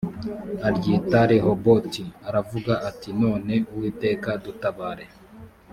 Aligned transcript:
aryita 0.67 1.19
rehoboti 1.31 2.03
aravuga 2.27 2.73
ati 2.89 3.09
none 3.21 3.53
uwiteka 3.75 4.29
dutabare 4.43 5.05